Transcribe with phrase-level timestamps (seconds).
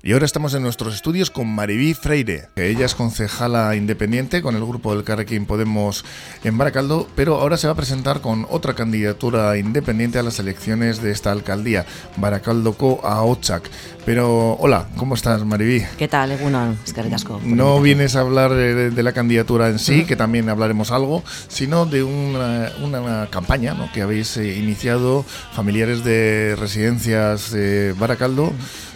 [0.00, 4.54] Y ahora estamos en nuestros estudios con Mariví Freire, que ella es concejala independiente con
[4.54, 6.04] el grupo del Carrequín Podemos
[6.44, 11.02] en Baracaldo, pero ahora se va a presentar con otra candidatura independiente a las elecciones
[11.02, 11.84] de esta alcaldía,
[12.16, 13.68] Baracaldo Co a Ochac.
[14.06, 15.84] Pero hola, ¿cómo estás Mariví?
[15.98, 16.78] ¿Qué tal, Egunon?
[16.86, 17.02] Es que.
[17.44, 21.86] No vienes a hablar de, de la candidatura en sí, que también hablaremos algo, sino
[21.86, 23.90] de una, una campaña ¿no?
[23.92, 28.52] que habéis eh, iniciado familiares de residencias de Baracaldo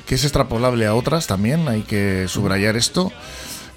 [0.07, 3.13] que es extrapolable a otras también, hay que subrayar esto,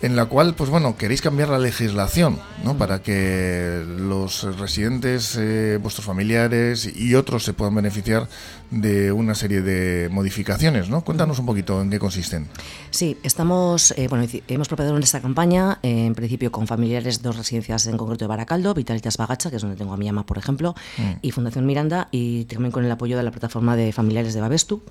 [0.05, 2.77] en la cual, pues bueno, queréis cambiar la legislación, ¿no?
[2.77, 8.27] Para que los residentes, eh, vuestros familiares y otros se puedan beneficiar
[8.69, 11.03] de una serie de modificaciones, ¿no?
[11.03, 12.47] Cuéntanos un poquito en qué consisten.
[12.91, 17.37] Sí, estamos, eh, bueno, hemos preparado esta campaña, eh, en principio con familiares de dos
[17.37, 20.37] residencias en concreto de Baracaldo, Vitalitas Bagacha, que es donde tengo a mi ama, por
[20.37, 21.11] ejemplo, mm.
[21.21, 24.81] y Fundación Miranda, y también con el apoyo de la plataforma de familiares de Babestu.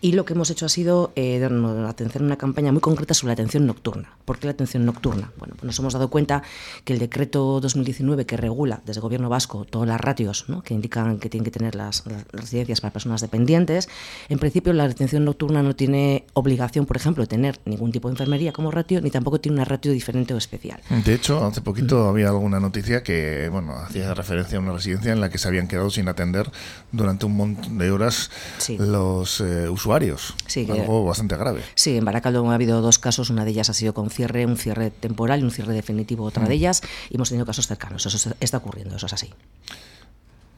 [0.00, 3.34] Y lo que hemos hecho ha sido eh, a una campaña muy concreta sobre la
[3.34, 4.16] atención nocturna.
[4.24, 5.32] ¿Por qué la atención nocturna?
[5.38, 6.42] Bueno, pues nos hemos dado cuenta
[6.84, 10.62] que el decreto 2019 que regula desde el gobierno vasco todas las ratios ¿no?
[10.62, 13.88] que indican que tienen que tener las, las residencias para personas dependientes,
[14.28, 18.12] en principio la atención nocturna no tiene obligación, por ejemplo, de tener ningún tipo de
[18.12, 20.80] enfermería como ratio, ni tampoco tiene una ratio diferente o especial.
[21.04, 25.20] De hecho, hace poquito había alguna noticia que bueno, hacía referencia a una residencia en
[25.20, 26.50] la que se habían quedado sin atender
[26.90, 28.30] durante un montón de horas
[28.78, 30.34] los eh, usuarios.
[30.46, 31.62] Sí, algo bastante grave.
[31.74, 34.56] Sí, en Baracaldo ha habido dos casos, una de ellas ha sido con cierre, un
[34.56, 36.48] cierre temporal y un cierre definitivo otra mm.
[36.48, 39.30] de ellas, y hemos tenido casos cercanos, eso está ocurriendo, eso es así.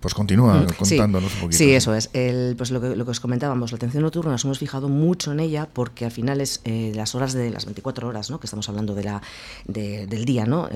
[0.05, 1.57] Pues continúa mm, contándonos un poquito.
[1.57, 2.11] Sí, eso es.
[2.13, 5.33] El, pues lo que, lo que os comentábamos, la atención nocturna nos hemos fijado mucho
[5.33, 8.39] en ella porque al final es eh, las horas de las 24 horas, ¿no?
[8.39, 9.23] que estamos hablando de la,
[9.65, 10.69] del día, ¿no?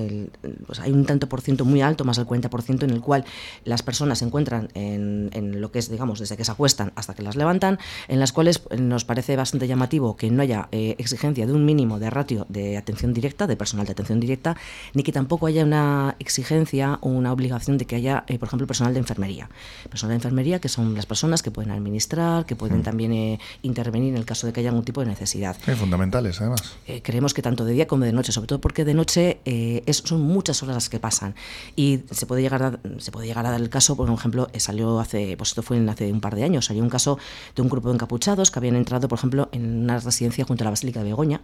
[0.65, 3.23] pues hay un tanto por ciento muy alto, más del 40%, en el cual
[3.65, 7.13] las personas se encuentran en, en, lo que es, digamos, desde que se acuestan hasta
[7.13, 11.45] que las levantan, en las cuales nos parece bastante llamativo que no haya eh, exigencia
[11.45, 14.57] de un mínimo de ratio de atención directa, de personal de atención directa,
[14.95, 18.65] ni que tampoco haya una exigencia o una obligación de que haya, eh, por ejemplo,
[18.65, 19.49] personal de enfermedad enfermería.
[19.89, 22.83] Personal de enfermería que son las personas que pueden administrar, que pueden mm.
[22.83, 25.57] también eh, intervenir en el caso de que haya algún tipo de necesidad.
[25.77, 26.61] fundamentales, además.
[26.87, 29.83] Eh, creemos que tanto de día como de noche, sobre todo porque de noche eh,
[29.85, 31.35] es, son muchas horas las que pasan.
[31.75, 34.99] Y se puede llegar a, se puede llegar a dar el caso, por ejemplo, salió
[34.99, 37.17] hace, pues esto fue hace un par de años, salió un caso
[37.55, 40.65] de un grupo de encapuchados que habían entrado, por ejemplo, en una residencia junto a
[40.65, 41.41] la Basílica de Begoña.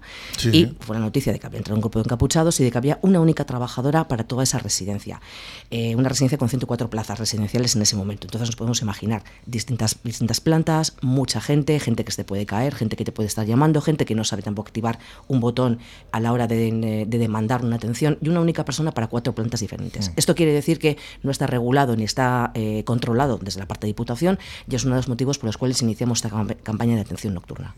[0.52, 2.78] y fue la noticia de que había entrado un grupo de encapuchados y de que
[2.78, 5.22] había una única trabajadora para toda esa residencia.
[5.72, 8.28] una residencia con 104 plazas residenciales en ese momento.
[8.28, 12.76] Entonces nos podemos imaginar distintas, distintas plantas, mucha gente, gente que se te puede caer,
[12.76, 15.80] gente que te puede estar llamando, gente que no sabe tampoco activar un botón
[16.12, 20.10] a la hora de, demandar una atención y una única persona para cuatro plantas diferentes.
[20.10, 20.14] Mm.
[20.18, 23.92] Esto quiere decir que no está regulado ni está eh, controlado desde la parte de
[23.96, 24.38] Diputación
[24.70, 27.74] y es uno de los motivos por los cuales iniciamos esta campaña de atención nocturna.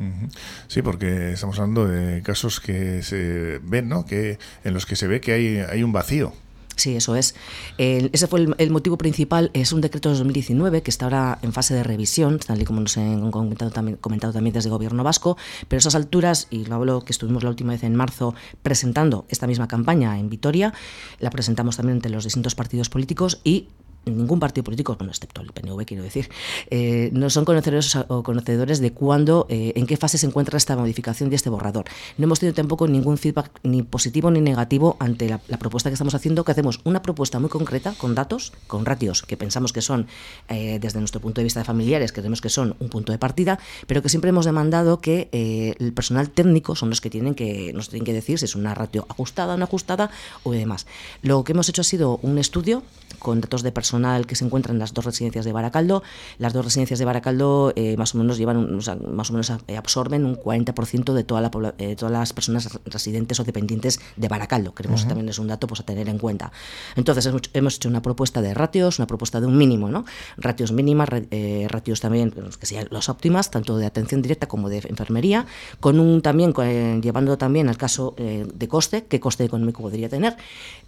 [0.68, 4.06] Sí, porque estamos hablando de casos que se ven, ¿no?
[4.06, 6.34] que, en los que se ve que hay, hay un vacío
[6.78, 7.34] Sí, eso es.
[7.80, 9.50] ese fue el, motivo principal.
[9.54, 12.82] Es un decreto de 2019 que está ahora en fase de revisión, tal y como
[12.82, 15.38] nos han comentado también, comentado también desde el Gobierno vasco.
[15.68, 19.26] Pero a esas alturas, y lo hablo que estuvimos la última vez en marzo presentando
[19.30, 20.72] esta misma campaña en Vitoria,
[21.20, 23.70] la presentamos también entre los distintos partidos políticos y
[24.16, 26.30] ningún partido político, bueno, excepto el PNV, quiero decir,
[26.70, 30.76] eh, no son conocedores o conocedores de cuándo, eh, en qué fase se encuentra esta
[30.76, 31.86] modificación de este borrador.
[32.18, 36.16] No hemos tenido tampoco ningún feedback ni positivo ni negativo ante la, propuesta que estamos
[36.16, 40.08] haciendo, que hacemos una propuesta muy concreta, con datos, con ratios que pensamos que son,
[40.50, 43.60] eh, desde nuestro punto de vista de familiares, creemos que son un punto de partida,
[43.88, 45.30] pero que siempre hemos demandado que
[45.80, 48.74] el personal técnico son los que tienen que nos tienen que decir si es una
[48.74, 50.10] ratio ajustada no ajustada
[50.44, 50.88] o demás.
[51.22, 52.84] Lo que hemos hecho ha sido un estudio
[53.20, 53.97] con datos de personal
[54.28, 56.04] que se encuentra en las dos residencias de Baracaldo.
[56.38, 58.78] Las dos residencias de Baracaldo eh, más o menos llevan,
[59.12, 63.40] más o menos eh, absorben un 40% de toda la, eh, todas las personas residentes
[63.40, 64.74] o dependientes de Baracaldo.
[64.74, 66.52] Creemos que también es un dato pues, a tener en cuenta.
[66.96, 70.06] Entonces hemos hecho una propuesta de ratios, una propuesta de un mínimo, ¿no?
[70.38, 71.10] Ratios mínimas,
[71.68, 75.46] ratios también pues, que sean las óptimas, tanto de atención directa como de enfermería,
[75.80, 76.54] con un también
[77.02, 80.36] llevando también al caso de coste, qué coste económico podría tener,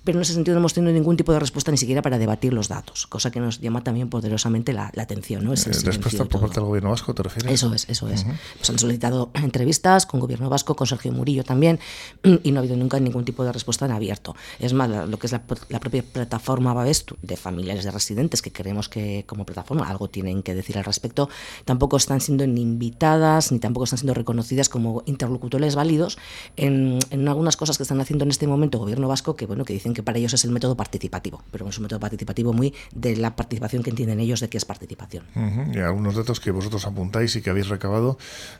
[0.03, 2.53] pero en ese sentido no hemos tenido ningún tipo de respuesta ni siquiera para debatir
[2.53, 5.43] los datos cosa que nos llama también poderosamente la, atención.
[5.43, 5.53] ¿no?
[5.53, 7.51] Es eh, ¿Respuesta por parte del Gobierno vasco, te refieres?
[7.51, 8.25] Eso es, eso es.
[8.57, 11.79] Pues han solicitado entrevistas con Gobierno vasco, con Sergio Murillo también,
[12.43, 14.35] y no ha habido nunca ningún tipo de respuesta en abierto.
[14.59, 18.89] Es más, lo que es la, propia plataforma Babestu de familiares de residentes, que creemos
[18.89, 21.29] que como plataforma algo tienen que decir al respecto,
[21.65, 26.17] tampoco están siendo ni invitadas, ni tampoco están siendo reconocidas como interlocutores válidos
[26.57, 29.73] en, en algunas cosas que están haciendo en este momento Gobierno vasco, que bueno, que
[29.73, 33.15] dicen que para ellos es el método participativo, pero es un método participativo muy de
[33.15, 35.23] la participación que entienden ellos de qué es participación.
[35.73, 38.17] Y algunos datos que vosotros apuntáis y que habéis recabado,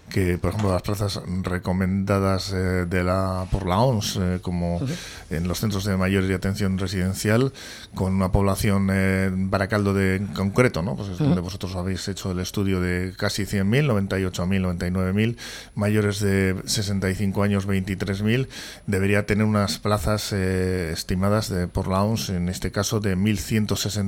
[0.10, 4.82] que por ejemplo las plazas recomendadas eh, de la por la OMS, eh, como
[5.30, 7.54] en los centros de mayores y atención residencial,
[7.96, 10.96] con una población en Baracaldo de en concreto, ¿no?
[10.96, 15.38] Pues es donde vosotros habéis hecho el estudio de casi 100.000, 98.000, 99.000,
[15.76, 18.48] mayores de 65 años 23.000,
[18.88, 23.16] debería tener unas plazas eh, estimadas de, por la OMS, en este caso de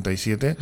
[0.03, 0.57] 1.167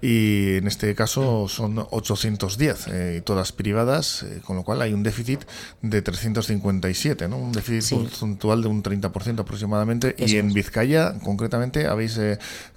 [0.00, 5.02] y en este caso son 810, eh, todas privadas, eh, con lo cual hay un
[5.02, 5.40] déficit
[5.82, 7.38] de 357, ¿no?
[7.38, 12.18] un déficit puntual de un 30% aproximadamente y en Vizcaya concretamente habéis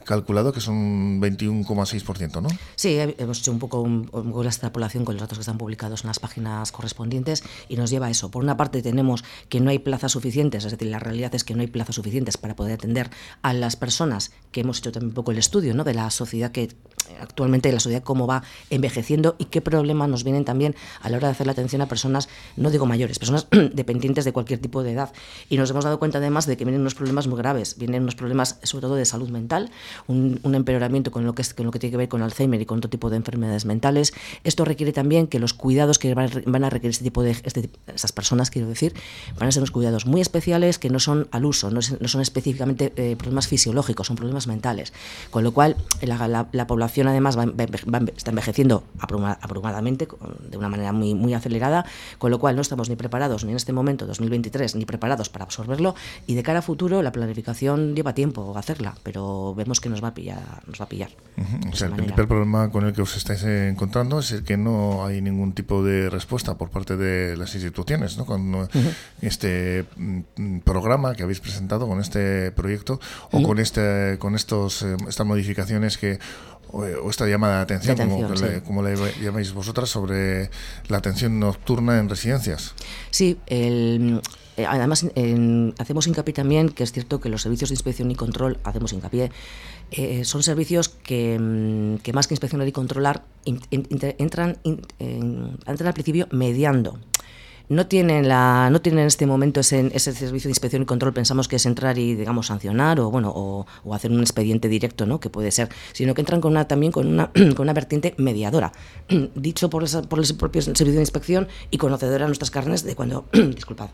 [0.03, 2.49] calculado que son 21,6%, ¿no?
[2.75, 6.07] Sí, hemos hecho un poco un, la extrapolación con los datos que están publicados en
[6.07, 8.31] las páginas correspondientes y nos lleva a eso.
[8.31, 11.53] Por una parte tenemos que no hay plazas suficientes, es decir, la realidad es que
[11.55, 13.09] no hay plazas suficientes para poder atender
[13.41, 15.83] a las personas, que hemos hecho también un poco el estudio ¿no?
[15.83, 16.69] de la sociedad que
[17.19, 21.27] actualmente la sociedad cómo va envejeciendo y qué problemas nos vienen también a la hora
[21.27, 24.93] de hacer la atención a personas, no digo mayores, personas dependientes de cualquier tipo de
[24.93, 25.11] edad.
[25.49, 28.15] Y nos hemos dado cuenta además de que vienen unos problemas muy graves, vienen unos
[28.15, 29.71] problemas sobre todo de salud mental,
[30.07, 32.65] un, empeoramiento con lo, que es, con lo que tiene que ver con Alzheimer y
[32.65, 34.13] con otro tipo de enfermedades mentales.
[34.43, 38.11] Esto requiere también que los cuidados que van, a requerir este tipo de este, estas
[38.11, 38.93] personas, quiero decir,
[39.39, 42.93] van a ser unos cuidados muy especiales que no son al uso, no, son específicamente
[42.95, 44.93] eh, problemas fisiológicos, son problemas mentales.
[45.29, 47.37] Con lo cual, la, la población además
[48.15, 50.07] está envejeciendo abrumadamente,
[50.49, 51.85] de una manera muy, muy acelerada,
[52.17, 55.45] con lo cual no estamos ni preparados ni en este momento, 2023, ni preparados para
[55.45, 55.95] absorberlo
[56.27, 60.09] y de cara a futuro la planificación lleva tiempo hacerla, pero vemos que nos va
[60.09, 60.61] a pillar.
[60.67, 61.09] Nos va a pillar
[61.71, 65.05] o sea, el principal problema con el que os estáis encontrando es el que no
[65.05, 68.25] hay ningún tipo de respuesta por parte de las instituciones, ¿no?
[68.25, 68.67] Con
[69.21, 72.99] este mm, programa que habéis presentado, con este proyecto
[73.31, 76.19] o con este con estos eh, estas modificaciones que
[76.71, 77.97] o, esta llamada de atención,
[78.65, 80.49] como, le, llamáis vosotras, sobre
[80.87, 82.73] la atención nocturna en residencias.
[83.09, 84.21] Sí, el,
[84.61, 85.05] eh, además
[85.77, 89.31] hacemos hincapié también que es cierto que los servicios de inspección y control, hacemos hincapié,
[89.91, 96.27] eh, son servicios que, mm, que, más que inspeccionar y controlar, entran, entran al principio
[96.31, 96.99] mediando.
[97.71, 101.47] No tienen la no tienen en este momento ese, servicio de inspección y control pensamos
[101.47, 105.29] que es entrar y digamos sancionar o bueno o, hacer un expediente directo no que
[105.29, 108.73] puede ser sino que entran con una también con una con una vertiente mediadora.
[109.35, 113.23] Dicho por, por el propio servicio de inspección y conocedora de nuestras carnes de cuando
[113.55, 113.89] disculpad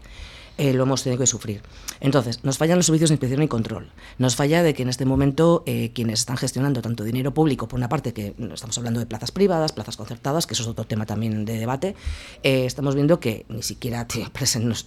[0.57, 1.61] eh, lo hemos tenido que sufrir.
[1.99, 3.89] Entonces, nos fallan los servicios de inspección y control.
[4.17, 7.77] Nos falla de que en este momento eh, quienes están gestionando tanto dinero público, por
[7.77, 11.05] una parte, que estamos hablando de plazas privadas, plazas concertadas, que eso es otro tema
[11.05, 11.95] también de debate,
[12.43, 14.07] eh, estamos viendo que ni siquiera
[14.59, 14.85] nos,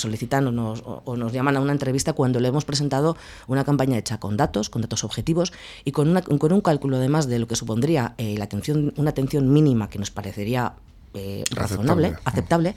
[0.00, 3.16] solicitan o nos, llaman a una entrevista cuando le hemos presentado
[3.46, 5.52] una campaña hecha con datos, con datos objetivos
[5.84, 9.98] y con un cálculo además de lo que supondría la atención, una atención mínima que
[9.98, 10.74] nos parecería
[11.50, 12.74] razonable, aceptable,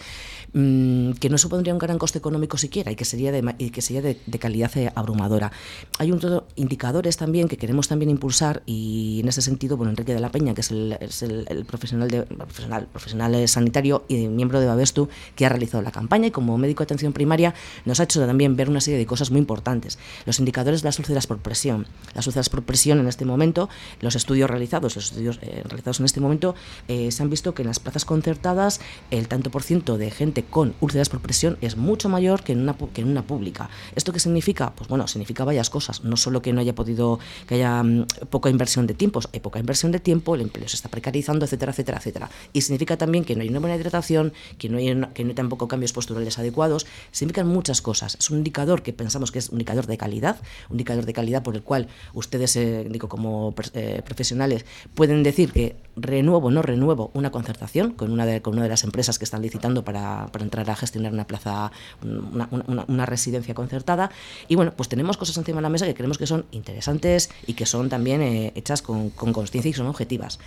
[0.54, 3.82] mm, que no supondría un gran coste económico siquiera y que sería de, y que
[3.82, 5.52] sería de, calidad eh, abrumadora.
[5.98, 6.20] Hay un
[6.56, 10.54] indicadores también que queremos también impulsar y en ese sentido, bueno, Enrique de la Peña,
[10.54, 15.82] que es el, profesional, de, profesional, profesional sanitario y miembro de Babestu, que ha realizado
[15.82, 17.54] la campaña y como médico de atención primaria
[17.86, 19.98] nos ha hecho también ver una serie de cosas muy importantes.
[20.26, 21.88] Los indicadores de las úlceras por presión.
[22.14, 23.70] Las úlceras por presión en este momento,
[24.02, 26.56] los estudios realizados, los estudios eh, realizados en este momento,
[26.88, 28.06] eh, se han visto que en las plazas
[28.38, 28.70] con
[29.12, 32.62] el tanto por ciento de gente con úlceras por presión es mucho mayor que en
[32.62, 33.70] una, que en una pública.
[33.96, 34.74] ¿Esto qué significa?
[34.76, 36.04] Pues bueno, significa varias cosas.
[36.04, 39.60] No solo que no haya podido, que haya mm, poca inversión de tiempos, hay poca
[39.60, 42.30] inversión de tiempo, el empleo se está precarizando, etcétera, etcétera, etcétera.
[42.54, 45.36] Y significa también que no hay una buena hidratación, que no hay, que no hay
[45.36, 46.86] tampoco cambios posturales adecuados.
[47.12, 48.16] Significan muchas cosas.
[48.20, 50.38] Es un indicador que pensamos que es un indicador de calidad,
[50.70, 55.52] un indicador de calidad por el cual ustedes, eh, digo, como eh, profesionales, pueden decir
[55.52, 59.26] que renuevo o no renuevo una concertación con una con una de las empresas que
[59.26, 62.50] están licitando para, para entrar a gestionar una plaza, una,
[62.88, 64.12] una, residencia concertada.
[64.48, 67.54] Y bueno, pues tenemos cosas encima de la mesa que creemos que son interesantes y
[67.54, 70.40] que son también eh, hechas con, con conciencia y son objetivas.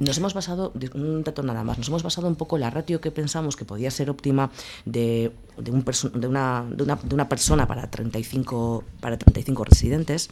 [0.00, 3.00] Nos hemos basado, un dato nada más, nos hemos basado un poco en la ratio
[3.00, 4.50] que pensamos que podía ser óptima
[4.84, 10.30] de, de, un de, una, de, una, de una persona para 35, para 35 residentes.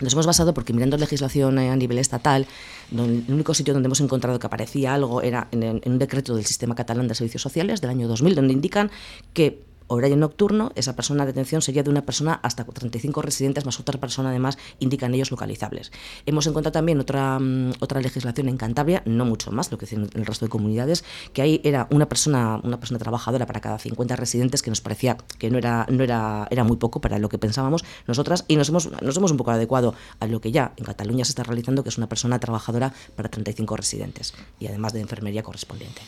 [0.00, 2.46] Nos hemos basado porque mirando legislación a nivel estatal,
[2.90, 6.74] el único sitio donde hemos encontrado que aparecía algo era en, un decreto del Sistema
[6.74, 8.90] Catalán de Servicios Sociales del año 2000, donde indican
[9.32, 13.80] que horario nocturno, esa persona de atención sería de una persona hasta 35 residentes más
[13.80, 15.92] otra persona además indican ellos localizables.
[16.26, 20.08] Hemos encontrado también otra, mm, otra legislación en Cantabria, no mucho más, lo que dicen
[20.14, 24.16] el resto de comunidades, que ahí era una persona, una persona trabajadora para cada 50
[24.16, 27.38] residentes, que nos parecía que no era, no era, era muy poco para lo que
[27.38, 30.84] pensábamos nosotras, y nos hemos, nos hemos un poco adecuado a lo que ya en
[30.84, 35.00] Cataluña se está realizando, que es una persona trabajadora para 35 residentes, y además de
[35.00, 36.00] enfermería correspondiente.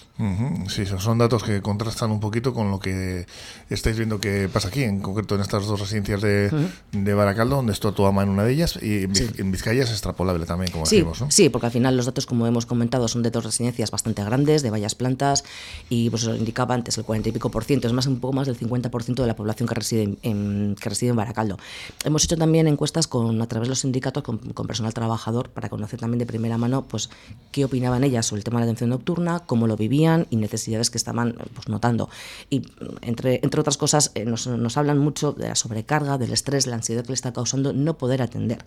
[0.69, 3.27] Sí, son datos que contrastan un poquito con lo que
[3.75, 6.51] estáis viendo que pasa aquí, en concreto en estas dos residencias de,
[6.93, 10.47] de Baracaldo, donde está tu ama en una de ellas, y en Vizcaya es extrapolable
[10.47, 11.31] también, como sí, decimos, ¿no?
[11.31, 14.63] Sí, porque al final los datos, como hemos comentado, son de dos residencias bastante grandes,
[14.63, 15.45] de varias plantas,
[15.89, 18.35] y pues os indicaba antes el 40 y pico por ciento, es más un poco
[18.35, 21.59] más del 50% de la población que reside en, que reside en Baracaldo.
[22.05, 26.01] Hemos hecho también encuestas con, a través de los sindicatos con, personal trabajador para conocer
[26.01, 27.11] también de primera mano pues,
[27.53, 30.91] qué opinaban ellas sobre el tema de la atención nocturna, cómo lo vivían y necesidades
[30.91, 32.09] que estaban pues, notando.
[32.51, 32.63] Y
[33.03, 36.77] entre, entre otras cosas, eh, nos, nos hablan mucho de la sobrecarga, del estrés, la
[36.77, 38.65] ansiedad que le está causando no poder atender.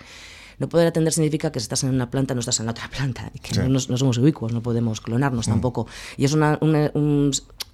[0.59, 2.89] No poder atender significa que si estás en una planta no estás en la otra
[2.95, 5.51] planta, y que no, somos ubicuos, no podemos clonarnos mm.
[5.51, 5.87] tampoco.
[6.17, 7.31] Y es una, un,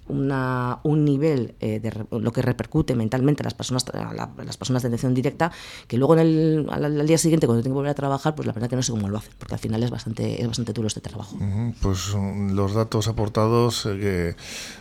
[0.08, 3.84] una, un nivel eh, de lo que repercute mentalmente a las personas,
[4.44, 5.52] las personas de atención directa,
[5.88, 8.52] que luego en el, al, día siguiente, cuando tengo que volver a trabajar, pues la
[8.52, 10.88] verdad que no sé cómo lo hacen, porque al final es bastante, es bastante duro
[10.88, 11.36] este trabajo.
[11.80, 14.36] Pues mm, los datos aportados eh, que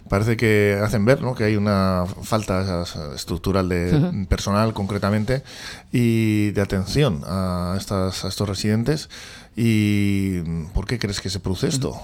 [0.09, 1.35] parece que hacen ver ¿no?
[1.35, 2.83] que hay una falta
[3.15, 5.43] estructural de personal concretamente
[5.91, 9.09] y de atención a, estas, a estos residentes.
[9.55, 10.41] ¿Y
[10.73, 12.01] por qué crees que se produce esto?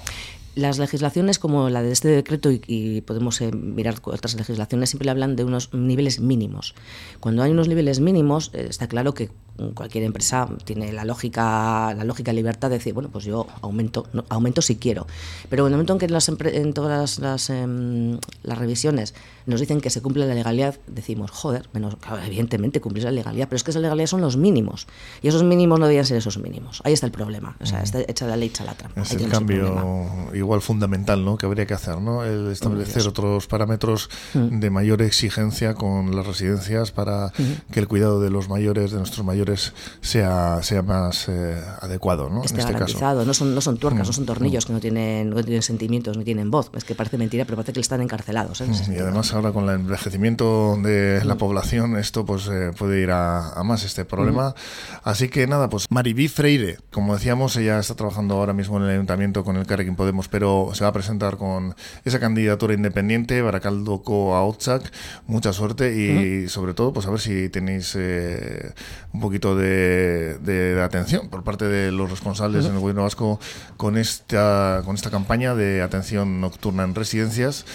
[0.53, 5.35] Las legislaciones como la de este decreto y, podemos eh, mirar otras legislaciones siempre hablan
[5.35, 6.75] de unos niveles mínimos.
[7.19, 9.29] Cuando hay unos niveles mínimos eh, está claro que
[9.73, 14.61] cualquier empresa tiene la lógica la lógica libertad de decir bueno pues yo aumento aumento
[14.61, 15.07] si quiero
[15.49, 19.13] pero en el momento en que en, las, en todas las, em, las, revisiones
[19.45, 23.57] nos dicen que se cumple la legalidad decimos joder menos evidentemente cumplir la legalidad pero
[23.57, 24.87] es que esa legalidad son los mínimos
[25.21, 26.81] y esos mínimos no debían ser esos mínimos.
[26.83, 27.55] Ahí está el problema.
[27.59, 31.37] O sea está hecha la ley echa la trampa es el cambio igual fundamental ¿no?
[31.37, 34.59] que habría que hacer no el establecer otros parámetros mm.
[34.59, 37.31] de mayor exigencia con las residencias para
[37.71, 42.43] que el cuidado de los mayores de nuestros mayores sea, sea más eh, adecuado, ¿no?
[42.43, 43.25] en este caso.
[43.25, 44.27] No son, no son tuercas, no son mm.
[44.27, 46.71] tornillos que no tienen, no tienen sentimientos, no tienen voz.
[46.75, 48.61] Es que parece mentira, pero parece que están encarcelados.
[48.61, 48.67] ¿eh?
[48.67, 51.37] Mm, y además ahora con el envejecimiento de la mm.
[51.37, 54.55] población, esto pues eh, puede ir a, más este problema.
[55.03, 58.89] Así que nada, pues Maribí Freire, como decíamos, ella está trabajando ahora mismo en el
[58.91, 64.01] ayuntamiento con el Carrequín Podemos, pero se va a presentar con esa candidatura independiente, Baracaldo
[64.03, 64.91] Co Outzak.
[65.27, 71.29] Mucha suerte y sobre todo, pues a ver si tenéis un poquito poquito de, atención
[71.29, 73.39] por parte de los responsables en el gobierno vasco
[73.77, 77.65] con esta, con esta campaña de atención nocturna en residencias,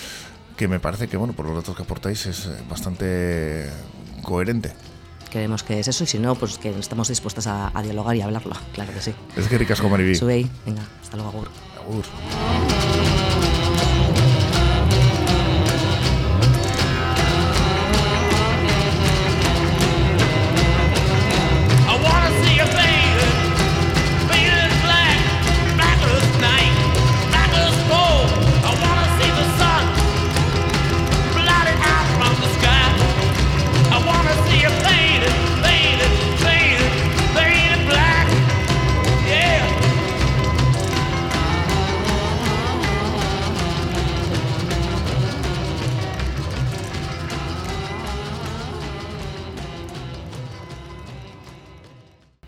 [0.58, 3.70] que me parece que, bueno, por los datos que aportáis, es eh, bastante
[4.22, 4.72] coherente.
[5.30, 8.54] Creemos que es eso y si no, pues que estamos dispuestas a, dialogar y hablarlo,
[8.74, 9.14] claro que sí.
[9.34, 11.48] Es que ricas como Sube ahí, venga, hasta luego, agur.
[11.80, 12.04] Agur.